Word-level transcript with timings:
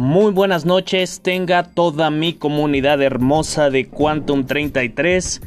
Muy 0.00 0.32
buenas 0.32 0.64
noches, 0.64 1.20
tenga 1.20 1.62
toda 1.62 2.10
mi 2.10 2.32
comunidad 2.32 3.02
hermosa 3.02 3.68
de 3.68 3.86
Quantum 3.86 4.46
33 4.46 5.42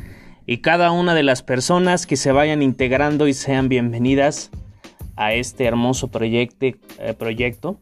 y 0.46 0.60
cada 0.60 0.92
una 0.92 1.16
de 1.16 1.24
las 1.24 1.42
personas 1.42 2.06
que 2.06 2.18
se 2.18 2.32
vayan 2.32 2.62
integrando 2.62 3.28
y 3.28 3.34
sean 3.34 3.68
bienvenidas 3.68 4.52
a 5.16 5.34
este 5.34 5.66
hermoso 5.66 6.10
proyecto, 6.10 6.68
eh, 6.68 7.16
proyecto 7.18 7.80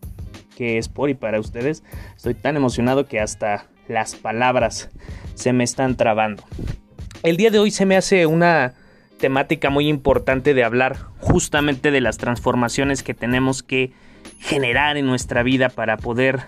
que 0.56 0.78
es 0.78 0.88
por 0.88 1.10
y 1.10 1.14
para 1.14 1.42
ustedes. 1.42 1.84
Estoy 2.16 2.36
tan 2.36 2.56
emocionado 2.56 3.06
que 3.06 3.20
hasta 3.20 3.66
las 3.90 4.16
palabras 4.16 4.92
se 5.36 5.52
me 5.52 5.66
están 5.66 5.98
trabando. 5.98 6.42
El 7.22 7.36
día 7.36 7.52
de 7.52 7.60
hoy 7.60 7.72
se 7.72 7.86
me 7.86 7.98
hace 7.98 8.26
una 8.26 8.76
temática 9.22 9.70
muy 9.70 9.88
importante 9.88 10.54
de 10.54 10.66
hablar 10.66 10.98
justamente 11.20 11.92
de 11.92 12.02
las 12.02 12.18
transformaciones 12.18 13.04
que 13.04 13.14
tenemos 13.14 13.64
que 13.64 13.94
generar 14.40 14.98
en 14.98 15.06
nuestra 15.06 15.44
vida 15.44 15.70
para 15.70 15.96
poder 15.96 16.42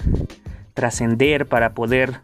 trascender, 0.73 1.45
para 1.45 1.73
poder 1.73 2.19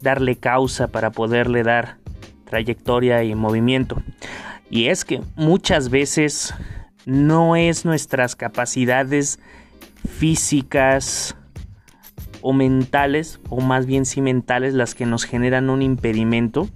darle 0.00 0.36
causa, 0.36 0.88
para 0.88 1.10
poderle 1.10 1.62
dar 1.62 1.98
trayectoria 2.46 3.22
y 3.22 3.34
movimiento. 3.34 4.02
Y 4.70 4.86
es 4.86 5.04
que 5.04 5.20
muchas 5.36 5.90
veces 5.90 6.54
no 7.04 7.54
es 7.54 7.84
nuestras 7.84 8.36
capacidades 8.36 9.38
físicas 10.08 11.36
o 12.40 12.54
mentales, 12.54 13.40
o 13.50 13.60
más 13.60 13.84
bien 13.84 14.06
si 14.06 14.22
mentales, 14.22 14.72
las 14.72 14.94
que 14.94 15.04
nos 15.04 15.24
generan 15.24 15.68
un 15.68 15.82
impedimento, 15.82 16.68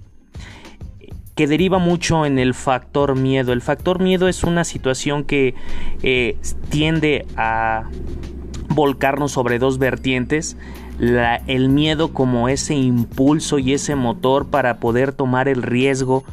que 1.35 1.47
deriva 1.47 1.77
mucho 1.77 2.25
en 2.25 2.39
el 2.39 2.53
factor 2.53 3.15
miedo. 3.15 3.51
El 3.51 3.61
factor 3.61 4.01
miedo 4.01 4.27
es 4.29 4.43
una 4.43 4.63
situación 4.63 5.25
que 5.25 5.53
eh, 6.01 6.37
tiende 6.69 7.25
a 7.35 7.89
volcarnos 8.69 9.33
sobre 9.33 9.59
dos 9.59 9.77
vertientes. 9.77 10.57
el 10.97 11.67
miedo 11.69 12.13
como 12.13 12.47
ese 12.47 12.73
impulso 12.73 13.59
y 13.59 13.73
ese 13.73 13.95
motor 13.95 14.47
para 14.47 14.77
poder 14.79 15.11
tomar 15.11 15.49
el 15.49 15.61
riesgo 15.61 16.23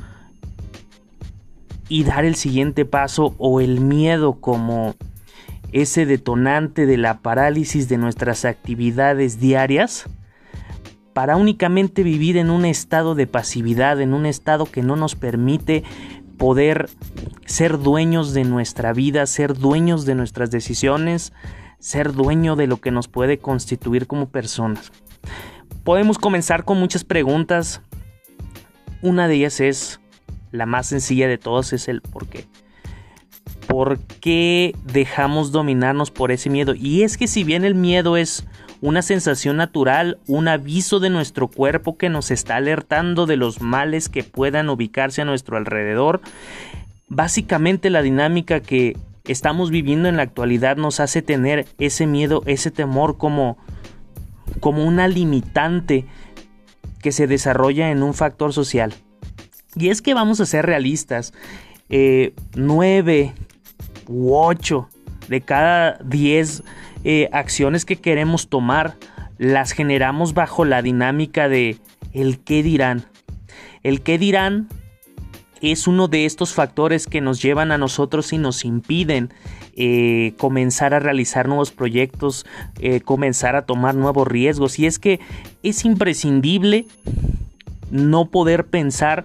y 1.89 2.05
dar 2.05 2.25
el 2.25 2.37
siguiente 2.37 2.85
paso 2.85 3.35
o 3.39 3.61
el 3.61 3.81
miedo 3.81 4.35
como 4.35 4.95
ese 5.73 6.07
detonante 6.07 6.87
de 6.87 6.97
la 6.97 7.19
parálisis 7.19 7.89
de 7.89 7.99
nuestras 7.99 8.45
actividades 8.45 9.41
diarias 9.41 10.07
para 11.13 11.37
únicamente 11.37 12.03
vivir 12.03 12.37
en 12.37 12.51
un 12.51 12.65
estado 12.65 13.15
de 13.15 13.27
pasividad, 13.27 14.01
en 14.01 14.15
un 14.15 14.27
estado 14.27 14.67
que 14.67 14.83
no 14.83 14.97
nos 14.97 15.15
permite 15.15 15.85
poder 16.39 16.89
ser 17.47 17.79
dueños 17.79 18.35
de 18.35 18.45
nuestra 18.45 18.93
vida, 18.93 19.27
ser 19.27 19.55
dueños 19.57 20.07
de 20.07 20.15
nuestras 20.15 20.51
decisiones, 20.51 21.33
ser 21.79 22.13
dueño 22.13 22.57
de 22.57 22.67
lo 22.67 22.79
que 22.79 22.91
nos 22.91 23.09
puede 23.09 23.39
constituir 23.39 24.07
como 24.07 24.29
personas. 24.29 24.91
Podemos 25.85 26.19
comenzar 26.19 26.65
con 26.65 26.79
muchas 26.79 27.05
preguntas. 27.05 27.81
Una 29.03 29.29
de 29.29 29.35
ellas 29.35 29.61
es, 29.61 30.01
la 30.51 30.67
más 30.67 30.87
sencilla 30.87 31.29
de 31.29 31.39
todas, 31.39 31.73
es 31.73 31.89
el 31.89 32.01
por 32.01 32.29
qué. 32.29 32.47
¿Por 33.67 33.99
qué 33.99 34.77
dejamos 34.85 35.51
dominarnos 35.51 36.11
por 36.11 36.31
ese 36.31 36.51
miedo? 36.51 36.75
Y 36.75 37.03
es 37.03 37.17
que 37.17 37.27
si 37.27 37.43
bien 37.43 37.65
el 37.65 37.75
miedo 37.75 38.17
es 38.17 38.47
una 38.83 39.01
sensación 39.01 39.57
natural, 39.57 40.19
un 40.27 40.49
aviso 40.49 40.99
de 40.99 41.09
nuestro 41.09 41.47
cuerpo 41.47 41.97
que 41.97 42.11
nos 42.11 42.33
está 42.33 42.57
alertando 42.57 43.27
de 43.27 43.37
los 43.37 43.63
males 43.63 44.09
que 44.09 44.25
puedan 44.25 44.69
ubicarse 44.69 45.23
a 45.23 45.25
nuestro 45.25 45.57
alrededor. 45.57 46.21
Básicamente 47.09 47.91
la 47.91 48.03
dinámica 48.03 48.59
que 48.59 48.97
estamos 49.25 49.71
viviendo 49.71 50.09
en 50.09 50.17
la 50.17 50.25
actualidad 50.25 50.77
nos 50.77 50.99
hace 50.99 51.23
tener 51.23 51.67
ese 51.79 52.09
miedo, 52.09 52.43
ese 52.47 52.73
temor 52.73 53.19
como, 53.19 53.57
como 54.59 54.85
una 54.85 55.07
limitante 55.07 56.05
que 57.01 57.13
se 57.13 57.29
desarrolla 57.29 57.93
en 57.93 58.03
un 58.03 58.15
factor 58.15 58.53
social. 58.53 58.93
Y 59.77 59.91
es 59.91 60.03
que 60.03 60.13
vamos 60.13 60.41
a 60.41 60.47
ser 60.47 60.67
realistas. 60.67 61.33
Eh, 61.89 62.35
nueve 62.57 63.33
u 64.09 64.35
ocho 64.35 64.89
de 65.29 65.41
cada 65.41 65.99
diez 66.03 66.65
eh, 67.05 67.29
acciones 67.33 67.85
que 67.85 67.97
queremos 67.97 68.49
tomar 68.49 68.97
las 69.39 69.73
generamos 69.73 70.35
bajo 70.35 70.65
la 70.65 70.83
dinámica 70.83 71.49
de 71.49 71.79
el 72.13 72.39
qué 72.39 72.63
dirán. 72.63 73.05
El 73.83 74.03
qué 74.03 74.19
dirán 74.19 74.69
es 75.61 75.87
uno 75.87 76.09
de 76.09 76.27
estos 76.27 76.55
factores 76.55 77.07
que 77.07 77.21
nos 77.21 77.41
llevan 77.41 77.73
a 77.73 77.79
nosotros 77.79 78.33
y 78.33 78.39
nos 78.39 78.65
impiden 78.65 79.33
eh, 79.75 80.35
comenzar 80.37 80.93
a 80.93 80.99
realizar 80.99 81.49
nuevos 81.49 81.71
proyectos, 81.71 82.45
eh, 82.81 83.01
comenzar 83.01 83.57
a 83.57 83.65
tomar 83.65 83.95
nuevos 83.95 84.27
riesgos. 84.27 84.79
Y 84.79 84.87
es 84.87 84.99
que 84.99 85.21
es 85.63 85.85
imprescindible 85.85 86.87
no 87.91 88.27
poder 88.27 88.67
pensar 88.67 89.23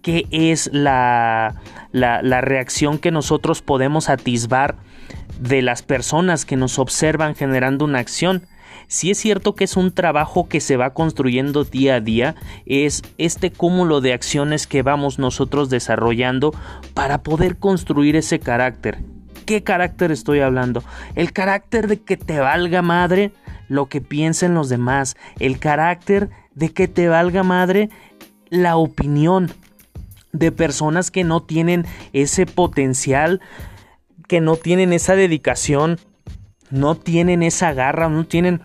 qué 0.00 0.26
es 0.30 0.70
la, 0.72 1.54
la 1.92 2.40
reacción 2.40 2.98
que 2.98 3.10
nosotros 3.10 3.62
podemos 3.62 4.08
atisbar 4.08 4.76
de 5.38 5.62
las 5.62 5.82
personas 5.82 6.44
que 6.44 6.56
nos 6.56 6.78
observan 6.78 7.34
generando 7.34 7.84
una 7.84 7.98
acción. 7.98 8.46
Si 8.86 9.10
es 9.10 9.18
cierto 9.18 9.54
que 9.54 9.64
es 9.64 9.76
un 9.76 9.92
trabajo 9.92 10.48
que 10.48 10.60
se 10.60 10.76
va 10.76 10.92
construyendo 10.92 11.64
día 11.64 11.96
a 11.96 12.00
día, 12.00 12.34
es 12.66 13.02
este 13.18 13.50
cúmulo 13.50 14.00
de 14.00 14.12
acciones 14.12 14.66
que 14.66 14.82
vamos 14.82 15.18
nosotros 15.18 15.70
desarrollando 15.70 16.54
para 16.94 17.22
poder 17.22 17.56
construir 17.58 18.16
ese 18.16 18.38
carácter. 18.38 18.98
¿Qué 19.46 19.62
carácter 19.62 20.12
estoy 20.12 20.40
hablando? 20.40 20.84
El 21.14 21.32
carácter 21.32 21.88
de 21.88 22.00
que 22.00 22.16
te 22.16 22.38
valga 22.38 22.82
madre 22.82 23.32
lo 23.68 23.86
que 23.86 24.00
piensen 24.00 24.54
los 24.54 24.68
demás. 24.68 25.16
El 25.40 25.58
carácter 25.58 26.30
de 26.54 26.72
que 26.72 26.86
te 26.86 27.08
valga 27.08 27.42
madre 27.42 27.88
la 28.50 28.76
opinión 28.76 29.50
de 30.32 30.52
personas 30.52 31.10
que 31.10 31.24
no 31.24 31.42
tienen 31.42 31.86
ese 32.12 32.46
potencial 32.46 33.40
que 34.32 34.40
no 34.40 34.56
tienen 34.56 34.94
esa 34.94 35.14
dedicación, 35.14 35.98
no 36.70 36.94
tienen 36.94 37.42
esa 37.42 37.74
garra, 37.74 38.08
no 38.08 38.24
tienen 38.24 38.62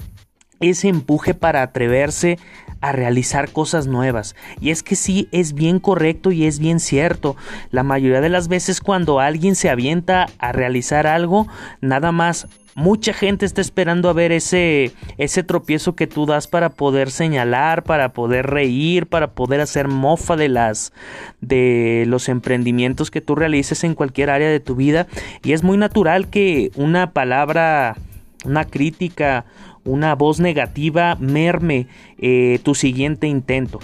ese 0.61 0.87
empuje 0.87 1.33
para 1.33 1.61
atreverse 1.61 2.39
a 2.79 2.93
realizar 2.93 3.51
cosas 3.51 3.85
nuevas. 3.85 4.33
Y 4.61 4.69
es 4.69 4.81
que 4.81 4.95
sí, 4.95 5.27
es 5.33 5.53
bien 5.53 5.79
correcto 5.79 6.31
y 6.31 6.45
es 6.45 6.59
bien 6.59 6.79
cierto. 6.79 7.35
La 7.69 7.83
mayoría 7.83 8.21
de 8.21 8.29
las 8.29 8.47
veces 8.47 8.79
cuando 8.79 9.19
alguien 9.19 9.55
se 9.55 9.69
avienta 9.69 10.27
a 10.39 10.53
realizar 10.53 11.05
algo, 11.05 11.47
nada 11.81 12.13
más 12.13 12.47
mucha 12.77 13.11
gente 13.11 13.47
está 13.47 13.59
esperando 13.59 14.07
a 14.07 14.13
ver 14.13 14.31
ese, 14.31 14.91
ese 15.17 15.41
tropiezo 15.41 15.95
que 15.95 16.05
tú 16.05 16.27
das 16.27 16.47
para 16.47 16.69
poder 16.69 17.09
señalar, 17.09 17.81
para 17.83 18.13
poder 18.13 18.45
reír, 18.45 19.07
para 19.07 19.31
poder 19.31 19.61
hacer 19.61 19.87
mofa 19.87 20.35
de 20.35 20.47
las 20.47 20.93
de 21.41 22.03
los 22.05 22.29
emprendimientos 22.29 23.09
que 23.09 23.19
tú 23.19 23.33
realices 23.33 23.83
en 23.83 23.95
cualquier 23.95 24.29
área 24.29 24.47
de 24.47 24.59
tu 24.59 24.75
vida. 24.75 25.07
Y 25.43 25.53
es 25.53 25.63
muy 25.63 25.75
natural 25.75 26.29
que 26.29 26.69
una 26.75 27.13
palabra, 27.13 27.97
una 28.45 28.63
crítica, 28.63 29.45
una 29.83 30.13
voz 30.13 30.39
negativa 30.39 31.17
merme 31.19 31.87
eh, 32.19 32.59
tu 32.61 32.75
siguiente 32.75 33.25
intento. 33.25 33.79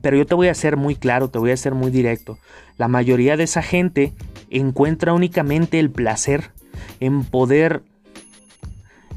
Pero 0.00 0.16
yo 0.16 0.26
te 0.26 0.34
voy 0.34 0.48
a 0.48 0.54
ser 0.54 0.76
muy 0.76 0.96
claro, 0.96 1.28
te 1.28 1.38
voy 1.38 1.52
a 1.52 1.56
ser 1.56 1.76
muy 1.76 1.92
directo. 1.92 2.40
La 2.76 2.88
mayoría 2.88 3.36
de 3.36 3.44
esa 3.44 3.62
gente 3.62 4.14
encuentra 4.50 5.12
únicamente 5.12 5.78
el 5.78 5.90
placer 5.90 6.50
en 6.98 7.22
poder 7.22 7.84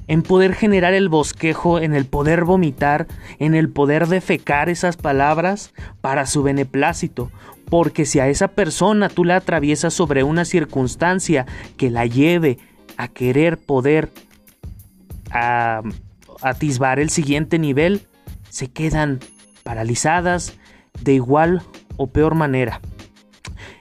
en 0.10 0.24
poder 0.24 0.56
generar 0.56 0.96
el 0.96 1.08
bosquejo, 1.08 1.80
en 1.80 1.94
el 1.94 2.06
poder 2.06 2.44
vomitar, 2.44 3.06
en 3.38 3.54
el 3.54 3.70
poder 3.70 4.08
defecar 4.08 4.68
esas 4.68 4.98
palabras 4.98 5.72
para 6.02 6.26
su 6.26 6.42
beneplácito. 6.42 7.32
Porque 7.70 8.06
si 8.06 8.20
a 8.20 8.28
esa 8.28 8.48
persona 8.50 9.08
tú 9.08 9.24
la 9.24 9.36
atraviesas 9.36 9.94
sobre 9.94 10.24
una 10.24 10.46
circunstancia 10.46 11.46
que 11.78 11.92
la 11.92 12.08
lleve 12.08 12.58
a 12.98 13.08
querer 13.08 13.60
poder 13.60 14.10
atisbar 16.42 17.00
el 17.00 17.12
siguiente 17.12 17.60
nivel, 17.60 18.02
se 18.50 18.68
quedan 18.72 19.20
paralizadas 19.62 20.58
de 21.02 21.14
igual 21.14 21.62
o 21.98 22.08
peor 22.08 22.34
manera. 22.34 22.82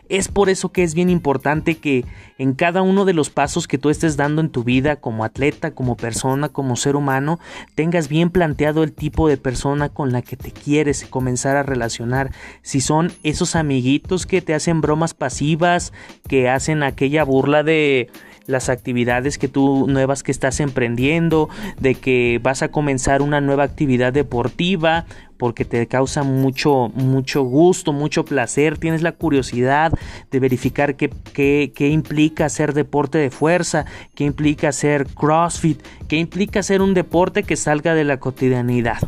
Es 0.08 0.28
por 0.28 0.48
eso 0.48 0.70
que 0.72 0.82
es 0.82 0.94
bien 0.94 1.10
importante 1.10 1.76
que 1.76 2.04
en 2.38 2.54
cada 2.54 2.82
uno 2.82 3.04
de 3.04 3.12
los 3.12 3.30
pasos 3.30 3.68
que 3.68 3.78
tú 3.78 3.90
estés 3.90 4.16
dando 4.16 4.40
en 4.40 4.50
tu 4.50 4.64
vida 4.64 4.96
como 4.96 5.24
atleta, 5.24 5.72
como 5.72 5.96
persona, 5.96 6.48
como 6.48 6.76
ser 6.76 6.96
humano, 6.96 7.38
tengas 7.74 8.08
bien 8.08 8.30
planteado 8.30 8.82
el 8.82 8.92
tipo 8.92 9.28
de 9.28 9.36
persona 9.36 9.88
con 9.88 10.12
la 10.12 10.22
que 10.22 10.36
te 10.36 10.50
quieres 10.50 11.04
comenzar 11.04 11.56
a 11.56 11.62
relacionar. 11.62 12.32
Si 12.62 12.80
son 12.80 13.12
esos 13.22 13.54
amiguitos 13.56 14.24
que 14.24 14.40
te 14.40 14.54
hacen 14.54 14.80
bromas 14.80 15.14
pasivas, 15.14 15.92
que 16.26 16.48
hacen 16.48 16.82
aquella 16.82 17.24
burla 17.24 17.62
de 17.62 18.08
las 18.48 18.70
actividades 18.70 19.38
que 19.38 19.46
tú 19.46 19.86
nuevas 19.86 20.24
que 20.24 20.32
estás 20.32 20.58
emprendiendo, 20.58 21.48
de 21.78 21.94
que 21.94 22.40
vas 22.42 22.62
a 22.62 22.68
comenzar 22.68 23.22
una 23.22 23.40
nueva 23.40 23.62
actividad 23.62 24.12
deportiva 24.12 25.04
porque 25.36 25.64
te 25.64 25.86
causa 25.86 26.24
mucho, 26.24 26.90
mucho 26.94 27.42
gusto, 27.42 27.92
mucho 27.92 28.24
placer, 28.24 28.76
tienes 28.78 29.02
la 29.02 29.12
curiosidad 29.12 29.92
de 30.32 30.40
verificar 30.40 30.96
qué, 30.96 31.10
qué, 31.32 31.72
qué 31.74 31.88
implica 31.90 32.46
hacer 32.46 32.72
deporte 32.72 33.18
de 33.18 33.30
fuerza, 33.30 33.84
qué 34.16 34.24
implica 34.24 34.70
hacer 34.70 35.06
CrossFit, 35.06 35.80
qué 36.08 36.16
implica 36.16 36.60
hacer 36.60 36.82
un 36.82 36.94
deporte 36.94 37.44
que 37.44 37.54
salga 37.54 37.94
de 37.94 38.04
la 38.04 38.18
cotidianidad. 38.18 38.98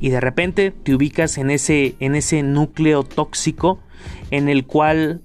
Y 0.00 0.08
de 0.08 0.20
repente 0.20 0.72
te 0.72 0.94
ubicas 0.94 1.38
en 1.38 1.50
ese, 1.50 1.94
en 2.00 2.16
ese 2.16 2.42
núcleo 2.42 3.02
tóxico 3.04 3.78
en 4.30 4.48
el 4.48 4.66
cual 4.66 5.20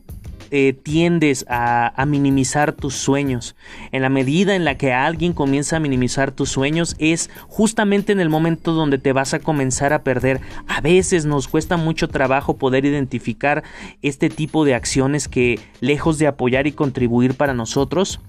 eh, 0.52 0.74
tiendes 0.74 1.46
a, 1.50 1.94
a, 2.00 2.06
minimizar 2.06 2.74
tus 2.74 2.96
sueños. 2.96 3.56
En 3.92 4.02
la 4.02 4.10
medida 4.10 4.56
en 4.56 4.66
la 4.66 4.78
que 4.78 4.94
alguien 4.94 5.34
comienza 5.34 5.78
a 5.78 5.80
minimizar 5.80 6.32
tus 6.32 6.50
sueños 6.50 6.96
es 7.00 7.30
justamente 7.48 8.12
en 8.12 8.20
el 8.20 8.30
momento 8.30 8.74
donde 8.74 8.98
te 8.98 9.14
vas 9.14 9.34
a 9.34 9.40
comenzar 9.40 9.94
a 9.94 10.04
perder. 10.04 10.42
A 10.68 10.82
veces 10.82 11.26
nos 11.26 11.48
cuesta 11.48 11.78
mucho 11.78 12.10
trabajo 12.10 12.58
poder 12.58 12.86
identificar 12.86 13.64
este 14.02 14.30
tipo 14.30 14.66
de 14.66 14.76
acciones 14.76 15.28
que 15.28 15.60
lejos 15.80 16.18
de 16.20 16.28
apoyar 16.28 16.68
y 16.68 16.74
contribuir 16.74 17.36
para 17.36 17.54
nosotros, 17.54 18.20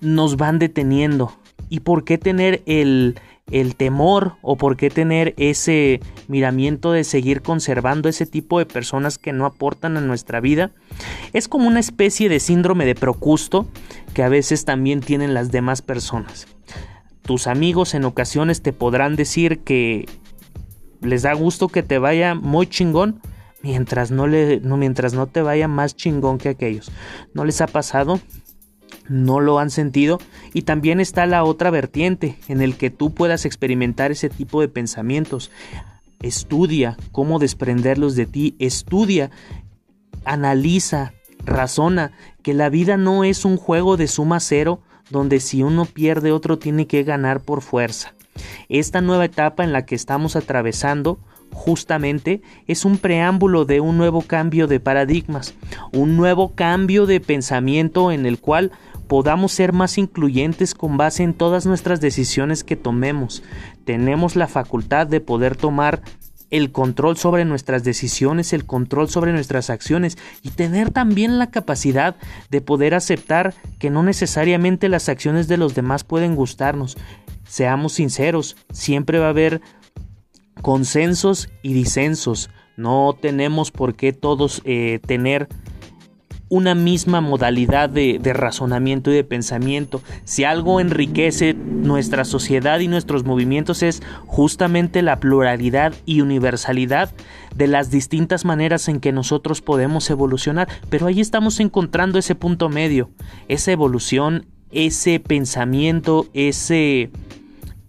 nos 0.00 0.36
van 0.36 0.58
deteniendo. 0.58 1.32
¿Y 1.68 1.80
por 1.80 2.04
qué 2.04 2.18
tener 2.18 2.62
el, 2.66 3.18
el 3.50 3.76
temor 3.76 4.36
o 4.42 4.56
por 4.56 4.76
qué 4.76 4.90
tener 4.90 5.34
ese 5.36 6.00
miramiento 6.28 6.92
de 6.92 7.04
seguir 7.04 7.42
conservando 7.42 8.08
ese 8.08 8.26
tipo 8.26 8.58
de 8.58 8.66
personas 8.66 9.18
que 9.18 9.32
no 9.32 9.46
aportan 9.46 9.96
a 9.96 10.00
nuestra 10.00 10.40
vida. 10.40 10.70
Es 11.32 11.48
como 11.48 11.66
una 11.66 11.80
especie 11.80 12.28
de 12.28 12.40
síndrome 12.40 12.86
de 12.86 12.94
Procusto 12.94 13.66
que 14.14 14.22
a 14.22 14.28
veces 14.28 14.64
también 14.64 15.00
tienen 15.00 15.34
las 15.34 15.50
demás 15.50 15.82
personas. 15.82 16.46
Tus 17.22 17.46
amigos 17.46 17.94
en 17.94 18.04
ocasiones 18.04 18.62
te 18.62 18.72
podrán 18.72 19.16
decir 19.16 19.60
que 19.60 20.06
les 21.00 21.22
da 21.22 21.32
gusto 21.32 21.68
que 21.68 21.82
te 21.82 21.98
vaya 21.98 22.34
muy 22.34 22.66
chingón 22.66 23.20
mientras 23.62 24.10
no, 24.10 24.26
le, 24.26 24.60
no, 24.60 24.76
mientras 24.76 25.12
no 25.12 25.26
te 25.26 25.42
vaya 25.42 25.68
más 25.68 25.96
chingón 25.96 26.38
que 26.38 26.48
aquellos. 26.50 26.90
¿No 27.34 27.44
les 27.44 27.60
ha 27.60 27.66
pasado? 27.66 28.20
No 29.08 29.40
lo 29.40 29.58
han 29.58 29.70
sentido 29.70 30.18
y 30.54 30.62
también 30.62 31.00
está 31.00 31.26
la 31.26 31.44
otra 31.44 31.70
vertiente 31.70 32.36
en 32.48 32.62
el 32.62 32.76
que 32.76 32.90
tú 32.90 33.12
puedas 33.12 33.44
experimentar 33.44 34.10
ese 34.10 34.28
tipo 34.28 34.60
de 34.60 34.68
pensamientos. 34.68 35.50
Estudia 36.20 36.96
cómo 37.12 37.38
desprenderlos 37.38 38.14
de 38.14 38.26
ti, 38.26 38.56
estudia, 38.58 39.30
analiza, 40.24 41.12
razona 41.44 42.12
que 42.42 42.54
la 42.54 42.68
vida 42.68 42.96
no 42.96 43.24
es 43.24 43.44
un 43.44 43.56
juego 43.56 43.96
de 43.96 44.06
suma 44.06 44.40
cero 44.40 44.80
donde 45.10 45.40
si 45.40 45.62
uno 45.62 45.86
pierde 45.86 46.32
otro 46.32 46.58
tiene 46.58 46.86
que 46.86 47.02
ganar 47.02 47.40
por 47.40 47.62
fuerza. 47.62 48.14
Esta 48.68 49.00
nueva 49.00 49.24
etapa 49.24 49.64
en 49.64 49.72
la 49.72 49.84
que 49.84 49.94
estamos 49.94 50.36
atravesando 50.36 51.18
justamente 51.52 52.42
es 52.66 52.84
un 52.84 52.98
preámbulo 52.98 53.64
de 53.64 53.80
un 53.80 53.96
nuevo 53.96 54.22
cambio 54.22 54.66
de 54.66 54.80
paradigmas, 54.80 55.54
un 55.92 56.16
nuevo 56.16 56.54
cambio 56.54 57.06
de 57.06 57.20
pensamiento 57.20 58.12
en 58.12 58.26
el 58.26 58.38
cual 58.38 58.72
podamos 59.08 59.52
ser 59.52 59.72
más 59.72 59.98
incluyentes 59.98 60.74
con 60.74 60.96
base 60.96 61.24
en 61.24 61.34
todas 61.34 61.66
nuestras 61.66 62.00
decisiones 62.00 62.62
que 62.62 62.76
tomemos. 62.76 63.42
Tenemos 63.84 64.36
la 64.36 64.46
facultad 64.46 65.06
de 65.06 65.20
poder 65.20 65.56
tomar 65.56 66.02
el 66.50 66.72
control 66.72 67.16
sobre 67.16 67.44
nuestras 67.44 67.84
decisiones, 67.84 68.52
el 68.52 68.66
control 68.66 69.08
sobre 69.08 69.32
nuestras 69.32 69.70
acciones 69.70 70.18
y 70.42 70.50
tener 70.50 70.90
también 70.90 71.38
la 71.38 71.50
capacidad 71.50 72.16
de 72.50 72.60
poder 72.60 72.94
aceptar 72.94 73.54
que 73.78 73.90
no 73.90 74.02
necesariamente 74.02 74.88
las 74.88 75.08
acciones 75.08 75.48
de 75.48 75.56
los 75.56 75.74
demás 75.74 76.04
pueden 76.04 76.34
gustarnos. 76.34 76.96
Seamos 77.48 77.94
sinceros, 77.94 78.56
siempre 78.72 79.18
va 79.18 79.26
a 79.26 79.30
haber 79.30 79.60
consensos 80.62 81.48
y 81.62 81.72
disensos. 81.72 82.50
No 82.76 83.16
tenemos 83.20 83.70
por 83.70 83.94
qué 83.94 84.12
todos 84.12 84.62
eh, 84.64 85.00
tener 85.06 85.48
una 86.50 86.74
misma 86.74 87.20
modalidad 87.20 87.88
de, 87.88 88.18
razonamiento 88.34 89.10
y 89.10 89.14
de 89.14 89.24
pensamiento. 89.24 90.02
Si 90.24 90.44
algo 90.44 90.80
enriquece 90.80 91.54
nuestra 91.54 92.24
sociedad 92.24 92.80
y 92.80 92.88
nuestros 92.88 93.24
movimientos 93.24 93.84
es 93.84 94.02
justamente 94.26 95.00
la 95.00 95.20
pluralidad 95.20 95.94
y 96.06 96.20
universalidad 96.20 97.12
de 97.54 97.68
las 97.68 97.90
distintas 97.90 98.44
maneras 98.44 98.88
en 98.88 98.98
que 98.98 99.12
nosotros 99.12 99.62
podemos 99.62 100.10
evolucionar. 100.10 100.68
Pero 100.90 101.06
ahí 101.06 101.20
estamos 101.20 101.60
encontrando 101.60 102.18
ese 102.18 102.34
punto 102.34 102.68
medio, 102.68 103.10
esa 103.46 103.70
evolución, 103.70 104.46
ese 104.72 105.20
pensamiento, 105.20 106.26
ese 106.34 107.10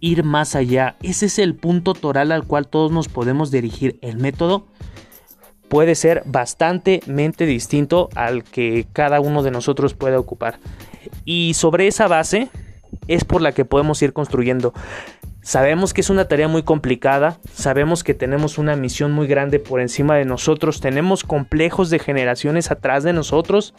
ir 0.02 0.24
más 0.24 0.54
allá. 0.54 0.96
Ese 1.00 1.26
es 1.26 1.38
el 1.38 1.54
punto 1.54 1.94
toral 1.94 2.32
al 2.32 2.44
cual 2.44 2.66
todos 2.66 2.92
nos 2.92 3.08
podemos 3.08 3.50
dirigir. 3.50 3.98
El 4.02 4.18
método 4.18 4.66
puede 5.68 5.94
ser 5.94 6.22
bastante 6.26 7.00
distinto 7.38 8.10
al 8.14 8.44
que 8.44 8.86
cada 8.92 9.20
uno 9.20 9.42
de 9.42 9.52
nosotros 9.52 9.94
puede 9.94 10.16
ocupar. 10.16 10.58
Y 11.24 11.54
sobre 11.54 11.86
esa 11.86 12.08
base 12.08 12.50
es 13.08 13.24
por 13.24 13.40
la 13.40 13.52
que 13.52 13.64
podemos 13.64 14.02
ir 14.02 14.12
construyendo. 14.12 14.74
Sabemos 15.40 15.94
que 15.94 16.02
es 16.02 16.10
una 16.10 16.26
tarea 16.28 16.46
muy 16.46 16.62
complicada, 16.62 17.38
sabemos 17.52 18.04
que 18.04 18.14
tenemos 18.14 18.58
una 18.58 18.76
misión 18.76 19.12
muy 19.12 19.26
grande 19.26 19.58
por 19.58 19.80
encima 19.80 20.16
de 20.16 20.24
nosotros, 20.24 20.80
tenemos 20.80 21.24
complejos 21.24 21.90
de 21.90 21.98
generaciones 21.98 22.70
atrás 22.70 23.02
de 23.02 23.12
nosotros 23.12 23.74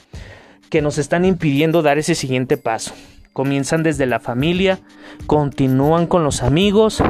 que 0.69 0.81
nos 0.81 0.97
están 0.97 1.23
impidiendo 1.23 1.81
dar 1.81 1.97
ese 1.97 2.15
siguiente 2.15 2.57
paso. 2.57 2.93
Comienzan 3.33 3.81
desde 3.81 4.05
la 4.05 4.19
familia, 4.19 4.79
continúan 5.25 6.05
con 6.05 6.23
los 6.23 6.43
amigos 6.43 7.03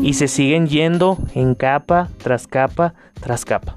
y 0.00 0.14
se 0.14 0.26
siguen 0.26 0.66
yendo 0.66 1.18
en 1.34 1.54
capa 1.54 2.08
tras 2.18 2.46
capa 2.46 2.94
tras 3.20 3.44
capa. 3.44 3.76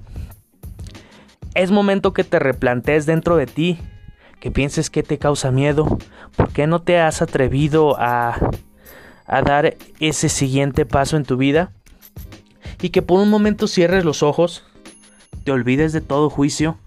Es 1.56 1.72
momento 1.72 2.14
que 2.14 2.24
te 2.24 2.40
replantees 2.40 3.06
dentro 3.06 3.36
de 3.36 3.48
ti, 3.48 3.80
que 4.40 4.50
pienses 4.50 4.90
qué 4.90 5.04
te 5.04 5.18
causa 5.18 5.52
miedo, 5.52 5.98
por 6.38 6.50
qué 6.50 6.68
no 6.68 6.82
te 6.82 7.00
has 7.00 7.22
atrevido 7.22 8.00
a, 8.00 8.38
a 9.26 9.42
dar 9.42 9.76
ese 10.00 10.30
siguiente 10.30 10.86
paso 10.86 11.18
en 11.18 11.26
tu 11.26 11.36
vida 11.36 11.74
y 12.82 12.90
que 12.90 13.02
por 13.02 13.20
un 13.20 13.30
momento 13.30 13.68
cierres 13.68 14.06
los 14.06 14.24
ojos, 14.24 14.64
te 15.44 15.52
olvides 15.52 15.92
de 15.92 16.02
todo 16.02 16.30
juicio, 16.30 16.78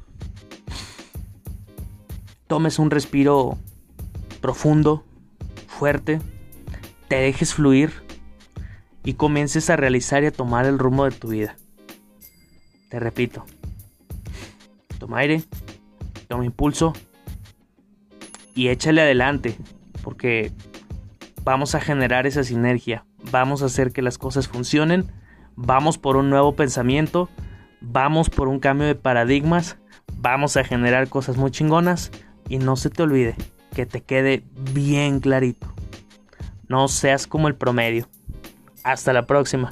tomes 2.47 2.79
un 2.79 2.91
respiro 2.91 3.58
profundo, 4.43 5.05
fuerte, 5.69 6.21
te 7.09 7.17
dejes 7.17 7.55
fluir 7.55 7.93
y 9.05 9.15
comiences 9.15 9.71
a 9.71 9.77
realizar 9.77 10.23
y 10.25 10.27
a 10.27 10.33
tomar 10.33 10.67
el 10.67 10.79
rumbo 10.79 11.05
de 11.05 11.12
tu 11.12 11.29
vida. 11.29 11.56
Te 12.91 13.00
repito, 13.00 13.47
toma 14.99 15.21
aire, 15.21 15.43
toma 16.29 16.44
impulso 16.44 16.93
y 18.55 18.69
échale 18.69 19.01
adelante, 19.01 19.56
porque 20.03 20.53
vamos 21.44 21.75
a 21.75 21.81
generar 21.81 22.27
esa 22.27 22.44
sinergia, 22.44 23.06
vamos 23.31 23.63
a 23.63 23.67
hacer 23.67 23.93
que 23.93 24.03
las 24.03 24.19
cosas 24.19 24.49
funcionen, 24.49 25.11
vamos 25.55 25.96
por 25.96 26.17
un 26.17 26.29
nuevo 26.29 26.55
pensamiento, 26.55 27.31
vamos 27.81 28.29
por 28.29 28.49
un 28.49 28.58
cambio 28.58 28.89
de 28.89 28.96
paradigmas, 28.96 29.79
vamos 30.17 30.56
a 30.56 30.65
generar 30.65 31.08
cosas 31.08 31.37
muy 31.37 31.51
chingonas 31.53 32.11
y 32.49 32.58
no 32.58 32.77
se 32.77 32.91
te 32.91 33.05
olvide 33.05 33.37
que 33.74 33.86
te 33.86 34.02
quede 34.02 34.44
bien 34.72 35.20
clarito. 35.20 35.74
No 36.69 36.88
seas 36.88 37.26
como 37.26 37.48
el 37.48 37.55
promedio. 37.55 38.08
Hasta 38.84 39.12
la 39.12 39.26
próxima. 39.26 39.70